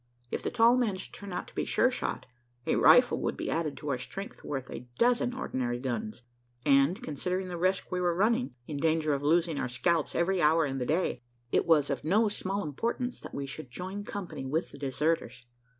If 0.31 0.41
the 0.41 0.49
tall 0.49 0.77
man 0.77 0.95
should 0.97 1.13
turn 1.13 1.31
out 1.31 1.47
to 1.49 1.53
be 1.53 1.63
Sure 1.63 1.91
shot, 1.91 2.25
a 2.65 2.75
rifle 2.75 3.21
would 3.21 3.37
be 3.37 3.51
added 3.51 3.77
to 3.77 3.89
our 3.89 3.99
strength 3.99 4.43
worth 4.43 4.67
a 4.71 4.87
dozen 4.97 5.31
ordinary 5.35 5.77
guns; 5.79 6.23
and, 6.65 6.99
considering 7.03 7.49
the 7.49 7.57
risk 7.59 7.91
we 7.91 8.01
were 8.01 8.15
running 8.15 8.55
in 8.65 8.77
danger 8.77 9.13
of 9.13 9.21
losing 9.21 9.59
our 9.59 9.69
scalps 9.69 10.15
every 10.15 10.41
hour 10.41 10.65
in 10.65 10.79
the 10.79 10.87
day 10.87 11.21
it 11.51 11.67
was 11.67 11.91
of 11.91 12.03
no 12.03 12.27
small 12.29 12.63
importance 12.63 13.21
that 13.21 13.35
we 13.35 13.45
should 13.45 13.69
join 13.69 14.03
company 14.03 14.43
with 14.43 14.71
the 14.71 14.79
deserters. 14.79 15.45